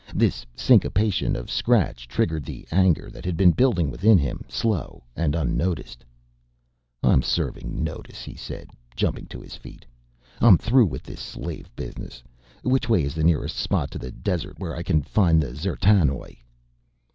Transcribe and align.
This 0.15 0.47
syncopation 0.55 1.35
of 1.35 1.51
scratch 1.51 2.07
triggered 2.07 2.43
the 2.43 2.67
anger 2.71 3.11
that 3.11 3.23
had 3.23 3.37
been 3.37 3.51
building 3.51 3.91
within 3.91 4.17
him, 4.17 4.43
slow 4.49 5.03
and 5.15 5.35
unnoticed. 5.35 6.03
"I'm 7.03 7.21
serving 7.21 7.83
notice," 7.83 8.23
he 8.23 8.33
said, 8.33 8.71
jumping 8.95 9.27
to 9.27 9.39
his 9.41 9.55
feet. 9.55 9.85
"I'm 10.39 10.57
through 10.57 10.87
with 10.87 11.03
this 11.03 11.21
slave 11.21 11.69
business. 11.75 12.23
Which 12.63 12.89
way 12.89 13.03
is 13.03 13.13
the 13.13 13.23
nearest 13.23 13.57
spot 13.57 13.93
in 13.93 14.01
the 14.01 14.09
desert 14.09 14.57
where 14.57 14.75
I 14.75 14.81
can 14.81 15.03
find 15.03 15.39
the 15.39 15.51
D'zertanoj?" 15.53 16.33